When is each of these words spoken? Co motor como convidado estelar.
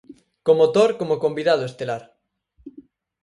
Co 0.45 0.51
motor 0.61 0.89
como 0.99 1.21
convidado 1.23 1.63
estelar. 1.69 2.03